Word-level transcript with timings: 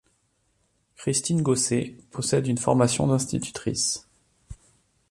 Christine 0.95 1.43
Gossé 1.43 1.95
possède 2.09 2.47
une 2.47 2.57
formation 2.57 3.05
d'institutrice. 3.05 4.07